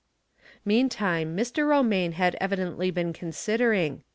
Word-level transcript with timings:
Meantime 0.65 1.37
Mr. 1.37 1.67
Romaine 1.67 2.13
had 2.13 2.35
evidently 2.41 2.89
been 2.89 3.13
considering. 3.13 4.03